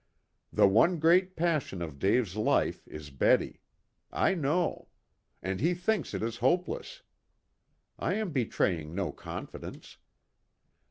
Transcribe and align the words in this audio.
"The 0.51 0.67
one 0.67 0.97
great 0.97 1.35
passion 1.35 1.79
of 1.79 1.99
Dave's 1.99 2.35
life 2.35 2.87
is 2.87 3.11
Betty. 3.11 3.61
I 4.11 4.33
know. 4.33 4.87
And 5.43 5.59
he 5.61 5.75
thinks 5.75 6.15
it 6.15 6.23
is 6.23 6.37
hopeless. 6.37 7.03
I 7.99 8.15
am 8.15 8.31
betraying 8.31 8.95
no 8.95 9.11
confidence. 9.11 9.97